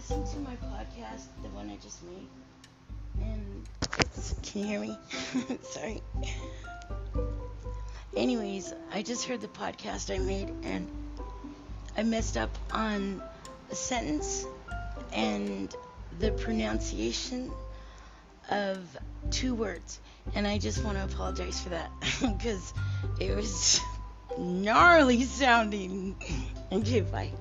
Listen 0.00 0.24
to 0.24 0.38
my 0.38 0.56
podcast, 0.56 1.26
the 1.42 1.50
one 1.50 1.68
I 1.68 1.76
just 1.76 2.02
made, 2.04 2.26
and. 3.20 3.66
Can 4.42 4.62
you 4.62 4.66
hear 4.66 4.80
me? 4.80 4.98
Sorry. 5.62 6.02
Anyways, 8.16 8.72
I 8.94 9.02
just 9.02 9.26
heard 9.26 9.42
the 9.42 9.48
podcast 9.48 10.12
I 10.12 10.16
made, 10.16 10.54
and 10.62 10.88
I 11.98 12.02
messed 12.02 12.38
up 12.38 12.48
on 12.72 13.22
a 13.70 13.74
sentence 13.74 14.46
and 15.12 15.76
the 16.18 16.32
pronunciation 16.32 17.52
of 18.50 18.78
two 19.30 19.54
words. 19.54 20.00
And 20.34 20.46
I 20.46 20.56
just 20.56 20.82
want 20.82 20.96
to 20.96 21.04
apologize 21.04 21.60
for 21.60 21.68
that 21.68 21.90
because 22.22 22.72
it 23.20 23.36
was 23.36 23.78
gnarly 24.38 25.24
sounding. 25.24 26.16
Okay, 26.72 27.02
bye. 27.02 27.32